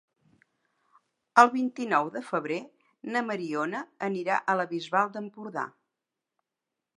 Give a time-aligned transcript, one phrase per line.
[1.41, 2.57] El vint-i-nou de febrer
[3.17, 5.69] na Mariona anirà a la Bisbal d'Empordà.